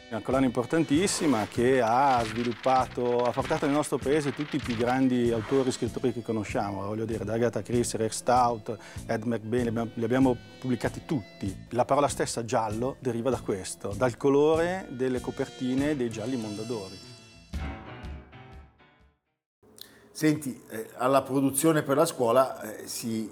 [0.10, 5.34] Una collana importantissima che ha sviluppato, ha portato nel nostro paese tutti i più grandi
[5.34, 9.68] autori e scrittori che conosciamo, voglio dire, da Agatha Christie, Rex Stout, Ed McBain, li
[9.68, 11.54] abbiamo, li abbiamo pubblicati tutti.
[11.72, 16.98] La parola stessa giallo deriva da questo, dal colore delle copertine dei gialli Mondadori.
[20.10, 23.30] Senti, eh, alla produzione per la scuola eh, si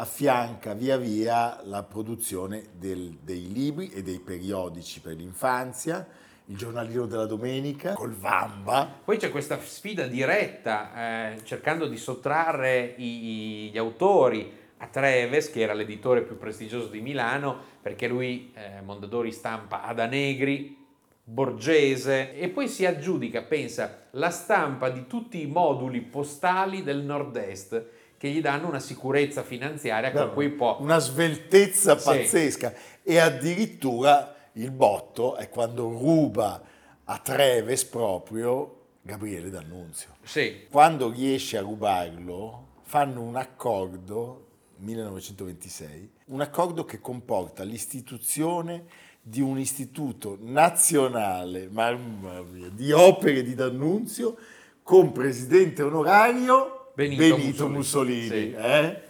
[0.00, 6.06] affianca via via la produzione del- dei libri e dei periodici per l'infanzia,
[6.46, 12.94] il giornalino della domenica, col Vamba, Poi c'è questa sfida diretta, eh, cercando di sottrarre
[12.96, 18.80] i- gli autori a Treves, che era l'editore più prestigioso di Milano, perché lui, eh,
[18.82, 20.78] Mondadori, stampa Ada Negri,
[21.22, 27.84] Borgese e poi si aggiudica, pensa, la stampa di tutti i moduli postali del nord-est
[28.20, 30.76] che gli danno una sicurezza finanziaria con cui può...
[30.80, 32.04] Una sveltezza Sì.
[32.04, 32.74] pazzesca.
[33.02, 36.60] E addirittura il botto è quando ruba
[37.04, 40.16] a Treves proprio Gabriele D'Annunzio.
[40.22, 48.84] Sì, Quando riesce a rubarlo, fanno un accordo, 1926, un accordo che comporta l'istituzione
[49.22, 54.36] di un istituto nazionale, mamma mia, di opere di D'Annunzio
[54.82, 57.76] con presidente onorario Benito Benito, Mussolini.
[57.76, 58.28] Mussolini.
[58.28, 58.52] Sì.
[58.52, 59.02] eh?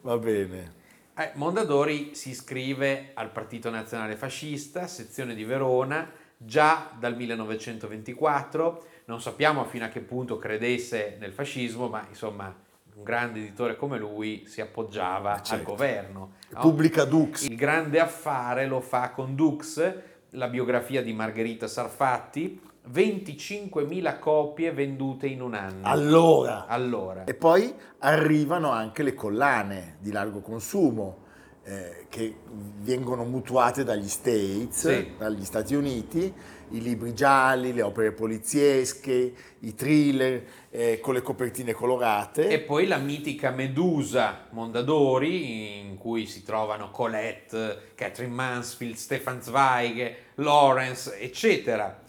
[0.00, 0.72] Va bene.
[1.14, 8.86] Eh, Mondadori si iscrive al Partito Nazionale Fascista, sezione di Verona, già dal 1924.
[9.04, 12.46] Non sappiamo fino a che punto credesse nel fascismo, ma insomma
[12.94, 15.72] un grande editore come lui si appoggiava al certo.
[15.72, 16.32] governo.
[16.48, 16.60] no?
[16.60, 17.42] Pubblica Dux.
[17.42, 19.94] Il grande affare lo fa con Dux,
[20.30, 22.58] la biografia di Margherita Sarfatti,
[22.92, 25.86] 25.000 copie vendute in un anno.
[25.86, 26.66] Allora.
[26.66, 27.24] Allora.
[27.24, 31.22] E poi arrivano anche le collane di largo consumo
[31.64, 32.36] eh, che
[32.80, 35.12] vengono mutuate dagli States, Sì.
[35.16, 36.30] dagli Stati Uniti,
[36.70, 42.48] i libri gialli, le opere poliziesche, i thriller eh, con le copertine colorate.
[42.48, 50.14] E poi la mitica Medusa Mondadori, in cui si trovano Colette, Catherine Mansfield, Stefan Zweig,
[50.36, 52.02] Lawrence, eccetera.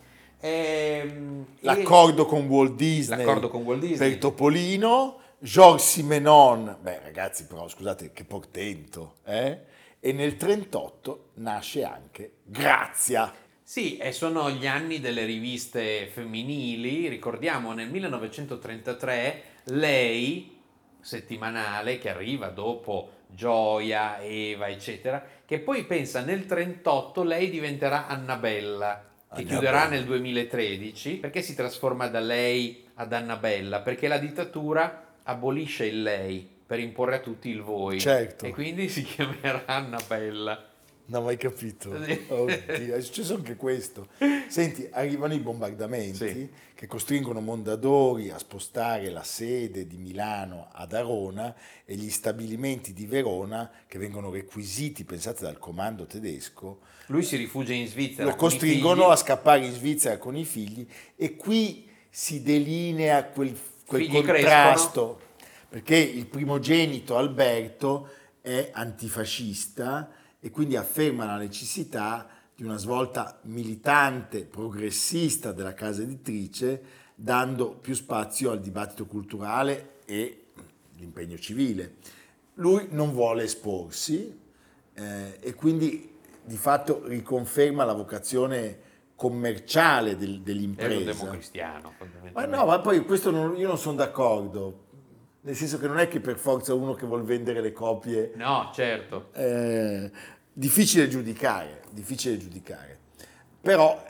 [0.46, 4.10] Ehm, e- L'accordo con Walt Disney, L'accordo con Walt Disney.
[4.10, 9.60] per Topolino, Georges Simenon, beh ragazzi però scusate che portento, eh?
[10.00, 13.34] e nel 38 nasce anche Grazia.
[13.64, 17.08] Sì, e sono gli anni delle riviste femminili.
[17.08, 20.60] Ricordiamo nel 1933 lei,
[21.02, 29.15] settimanale, che arriva dopo Gioia, Eva, eccetera, che poi pensa nel 38 lei diventerà Annabella,
[29.36, 29.60] che Annabella.
[29.60, 33.82] chiuderà nel 2013, perché si trasforma da lei ad Annabella?
[33.82, 38.00] Perché la dittatura abolisce il lei per imporre a tutti il voi.
[38.00, 38.46] Certo.
[38.46, 40.64] E quindi si chiamerà Annabella.
[41.08, 42.04] Non ho mai capito.
[42.04, 42.26] Sì.
[42.28, 44.08] Oddio, è successo anche questo.
[44.48, 51.54] Senti, arrivano i bombardamenti che costringono Mondadori a spostare la sede di Milano ad Arona
[51.86, 57.74] e gli stabilimenti di Verona che vengono requisiti, pensate, dal comando tedesco, Lui si rifugia
[57.74, 58.28] in Svizzera.
[58.28, 64.08] lo costringono a scappare in Svizzera con i figli e qui si delinea quel, quel
[64.08, 65.20] contrasto
[65.70, 68.10] perché il primogenito Alberto
[68.42, 70.10] è antifascista
[70.46, 76.84] e quindi afferma la necessità di una svolta militante, progressista della casa editrice,
[77.16, 80.50] dando più spazio al dibattito culturale e
[80.98, 81.96] l'impegno civile.
[82.56, 84.40] Lui non vuole esporsi
[84.94, 88.80] eh, e quindi di fatto riconferma la vocazione
[89.16, 91.12] commerciale del- È un dell'impresa.
[91.12, 91.94] democristiano,
[92.34, 94.84] Ma no, ma poi questo non- io non sono d'accordo,
[95.42, 98.72] nel senso che non è che per forza uno che vuol vendere le copie No,
[98.74, 99.30] certo.
[99.34, 100.12] eh,
[100.58, 102.98] difficile giudicare, difficile giudicare.
[103.62, 104.02] Però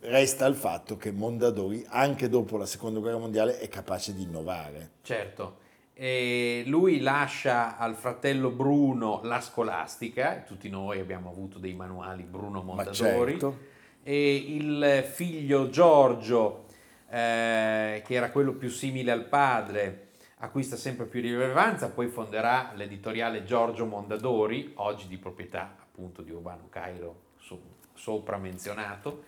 [0.00, 4.90] resta il fatto che Mondadori, anche dopo la seconda guerra mondiale, è capace di innovare.
[5.02, 5.62] Certo.
[5.94, 12.62] E lui lascia al fratello Bruno la scolastica, tutti noi abbiamo avuto dei manuali Bruno
[12.62, 13.58] Mondadori, certo.
[14.02, 16.66] e il figlio Giorgio,
[17.08, 20.03] eh, che era quello più simile al padre,
[20.44, 26.68] acquista sempre più rilevanza, poi fonderà l'editoriale Giorgio Mondadori, oggi di proprietà appunto di Urbano
[26.70, 27.60] Cairo, so-
[27.94, 29.24] sopra menzionato.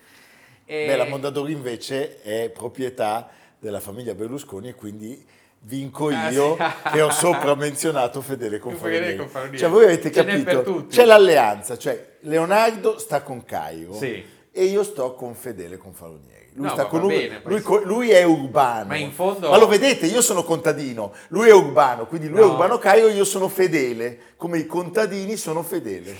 [0.64, 5.24] E- Beh, la Mondadori invece è proprietà della famiglia Berlusconi e quindi
[5.60, 6.90] vinco Ah, io sì.
[6.92, 9.56] che ho sopra menzionato Fedele Confalonieri.
[9.56, 10.86] Cioè voi avete Ce capito?
[10.86, 14.24] C'è l'alleanza, cioè Leonardo sta con Cairo Sì.
[14.56, 16.34] E io sto con Fedele Confalonieri.
[16.54, 18.86] Lui, No, sta con lui, lui, lui è urbano.
[18.86, 22.42] Ma in fondo- Ma lo vedete, io sono contadino, lui è urbano, quindi lui è
[22.44, 22.52] No.
[22.52, 26.16] urbano Cairo, io sono fedele, come i contadini sono fedele.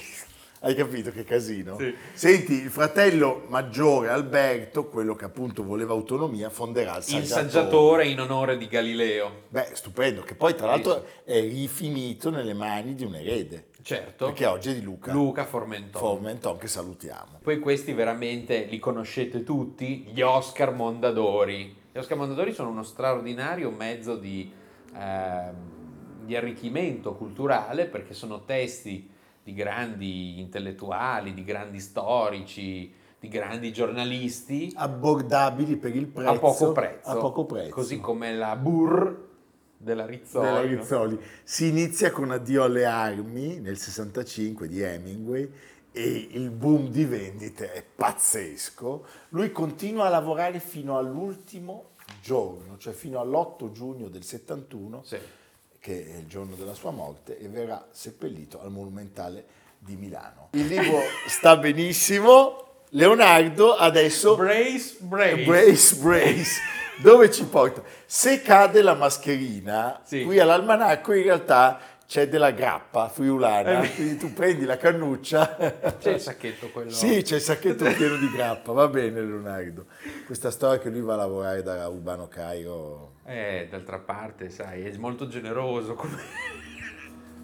[0.61, 1.79] Hai capito che casino?
[1.79, 1.95] Sì.
[2.13, 7.23] Senti, il fratello maggiore Alberto, quello che appunto voleva autonomia, fonderà il saggiatore.
[7.25, 9.31] il saggiatore in onore di Galileo.
[9.49, 13.67] Beh, stupendo, che poi tra l'altro è rifinito nelle mani di un erede.
[13.87, 14.25] Certo.
[14.25, 15.13] Perché oggi è di Luca.
[15.13, 16.01] Luca Formenton.
[16.01, 17.39] Formenton, che salutiamo.
[17.41, 21.73] Poi questi veramente li conoscete tutti, gli Oscar Mondadori.
[21.93, 24.53] Gli Oscar Mondadori sono uno straordinario mezzo di,
[24.93, 25.55] ehm,
[26.25, 29.09] di arricchimento culturale perché sono testi
[29.45, 36.31] di grandi intellettuali, di grandi storici, di grandi giornalisti Abbordabili per il prezzo.
[36.31, 37.09] a poco prezzo.
[37.09, 37.71] A poco prezzo.
[37.71, 39.15] Così come la Burr
[39.77, 40.47] Della Rizzoli.
[40.47, 40.61] della?
[40.63, 41.21] Rizzoli.
[41.45, 45.51] Si inizia con Addio alle armi nel 65 di Hemingway
[45.93, 49.07] e il boom di vendite è pazzesco.
[49.31, 51.91] Lui continua a lavorare fino all'ultimo
[52.23, 55.05] giorno, cioè fino all'8 giugno del 71,
[55.79, 59.45] che è il giorno della sua morte, e verrà seppellito al Monumentale
[59.79, 60.49] di Milano.
[60.53, 62.63] Il libro sta benissimo.
[62.91, 65.45] Leonardo adesso Brace, brace.
[65.45, 66.61] brace, brace.
[66.99, 67.83] Dove ci porta?
[68.07, 73.95] Se cade la mascherina, qui all'almanacco in realtà c'è della grappa friulana, Eh.
[73.95, 75.57] quindi tu prendi la cannuccia.
[75.99, 76.91] C'è il sacchetto quello.
[76.91, 79.87] Sì, c'è il sacchetto pieno di grappa, va bene Leonardo.
[80.25, 83.15] Questa storia che lui va a lavorare da Urbano Cairo.
[83.27, 85.95] Eh, d'altra parte, sai, è molto generoso.
[85.95, 86.55] come-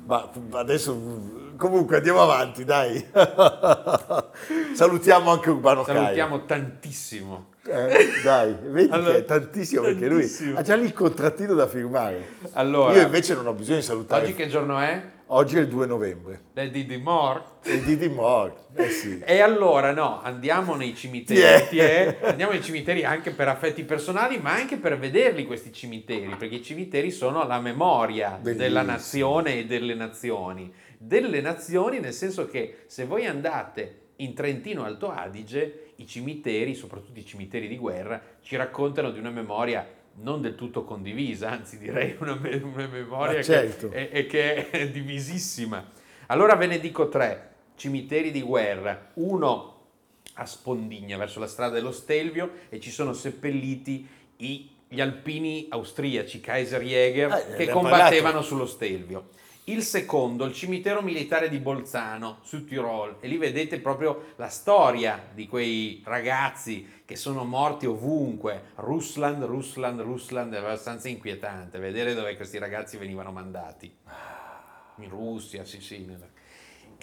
[0.04, 3.04] Ma adesso comunque andiamo avanti, dai.
[4.74, 6.00] Salutiamo anche Urbano Cairo.
[6.02, 7.50] Salutiamo tantissimo.
[7.64, 11.68] Eh, dai, vedi Allora, che è tantissimo perché lui ha già lì il contrattino da
[11.68, 12.26] firmare.
[12.52, 14.24] Allora, Io invece non ho bisogno di salutare.
[14.24, 15.00] Oggi che giorno è?
[15.26, 16.40] Oggi è il 2 novembre.
[16.52, 17.40] Del Didi More.
[17.62, 19.20] Il Didi More, eh sì.
[19.24, 21.68] E allora no, andiamo nei cimiteri, Yeah.
[21.68, 22.18] è?
[22.22, 26.62] andiamo nei cimiteri anche per affetti personali, ma anche per vederli questi cimiteri, perché i
[26.62, 28.56] cimiteri sono la memoria Bellissimo.
[28.56, 30.70] della nazione e delle nazioni.
[30.98, 37.18] Delle nazioni nel senso che se voi andate in Trentino Alto Adige, i cimiteri, soprattutto
[37.18, 42.16] i cimiteri di guerra, ci raccontano di una memoria non del tutto condivisa, anzi direi
[42.18, 43.88] una, me- una memoria Ma certo.
[43.88, 45.90] che, è, è che è divisissima.
[46.26, 49.70] Allora ve ne dico tre cimiteri di guerra, uno
[50.34, 54.06] a Spondigna verso la strada dello Stelvio e ci sono seppelliti
[54.36, 58.42] i- gli alpini austriaci Kaiserjäger Eh, ne che combattevano parlato.
[58.42, 59.28] sullo Stelvio.
[59.66, 65.28] Il secondo, il cimitero militare di Bolzano, su Tirol, e lì vedete proprio la storia
[65.32, 68.72] di quei ragazzi che sono morti ovunque.
[68.76, 73.94] Russland, Russland, Russland, è abbastanza inquietante vedere dove questi ragazzi venivano mandati.
[74.96, 76.04] In Russia, sì, sì.
[76.04, 76.26] nella-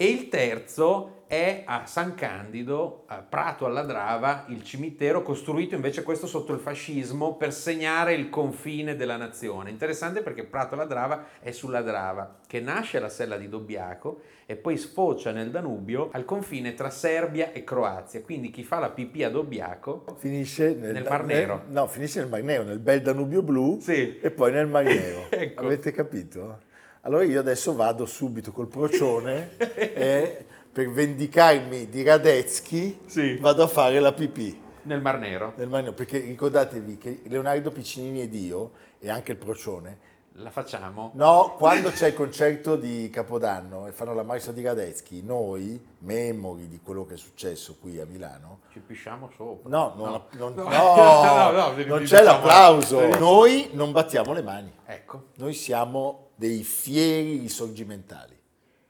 [0.00, 6.02] E il terzo è a San Candido, a Prato alla Drava, il cimitero costruito invece
[6.02, 9.68] questo sotto il fascismo per segnare il confine della nazione.
[9.68, 14.56] Interessante perché Prato alla Drava è sulla Drava, che nasce alla sella di Dobbiaco e
[14.56, 18.22] poi sfocia nel Danubio al confine tra Serbia e Croazia.
[18.22, 21.64] Quindi chi fa la pipì a Dobbiaco Finisce nel, Nel Mar Nero.
[21.68, 25.26] no, finisce nel Mar Nero, nel bel Danubio blu e poi nel Mar Nero.
[25.28, 25.66] Ecco.
[25.66, 26.68] Avete capito?
[27.02, 32.98] Allora io adesso vado subito col procione e per vendicarmi di Radetzky
[33.38, 34.60] vado a fare la pipì.
[34.82, 35.54] nel Mar Nero.
[35.56, 39.98] Nel Mar Nero, perché ricordatevi che Leonardo Piccinini ed io, e anche il procione,
[40.42, 41.10] La facciamo?
[41.14, 46.66] No, quando c'è il concerto di Capodanno e fanno la marcia di Radetzky, noi, memori
[46.66, 49.68] di quello che è successo qui a Milano, Ci pisciamo sopra.
[49.68, 50.62] no, non, non- No.
[50.64, 50.94] no,
[51.50, 55.24] No, no, vi- non c'è diciamo- l'applauso, noi non battiamo le mani, Ecco.
[55.36, 58.38] noi siamo dei fieri risorgimentali.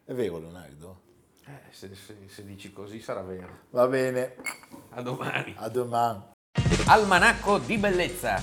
[0.05, 1.01] È vero Leonardo?
[1.47, 3.59] Eh, se, se- se dici così sarà vero.
[3.71, 4.37] Va bene,
[4.91, 5.55] A domani.
[5.57, 6.29] a domani.
[6.87, 8.43] Almanacco di bellezza